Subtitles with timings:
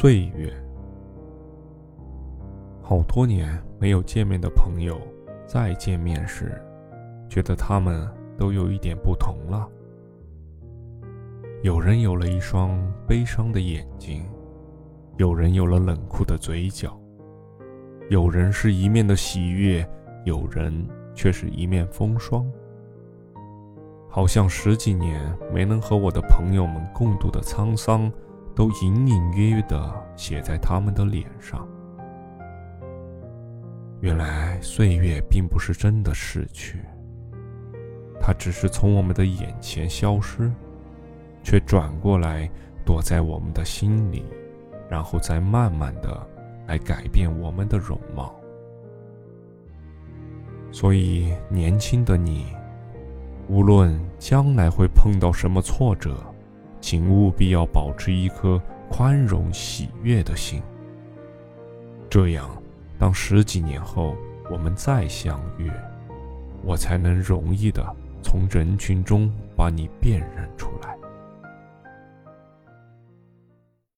[0.00, 0.50] 岁月，
[2.80, 4.98] 好多年没有见面的朋友，
[5.46, 6.58] 再见面时，
[7.28, 8.08] 觉得他们
[8.38, 9.68] 都有一点不同了。
[11.60, 14.24] 有人有了一双悲伤的眼睛，
[15.18, 16.98] 有人有了冷酷的嘴角，
[18.08, 19.86] 有人是一面的喜悦，
[20.24, 20.72] 有人
[21.14, 22.50] 却是一面风霜。
[24.08, 28.10] 好像十几年没能和我的朋友们共度的沧桑。
[28.60, 31.66] 都隐隐约约地写在他们的脸上。
[34.00, 36.78] 原来岁月并不是真的逝去，
[38.20, 40.52] 它只是从我们的眼前消失，
[41.42, 42.50] 却转过来
[42.84, 44.26] 躲在我们的心里，
[44.90, 46.28] 然后再慢慢的
[46.66, 48.38] 来改变我们的容貌。
[50.70, 52.44] 所以，年轻的你，
[53.48, 56.22] 无论将来会碰到什么挫折，
[56.80, 60.62] 请务必要保持一颗宽容喜悦的心，
[62.08, 62.50] 这样，
[62.98, 64.16] 当十几年后
[64.50, 65.70] 我们再相遇，
[66.62, 67.84] 我才能容易的
[68.22, 70.96] 从人群中把你辨认出来。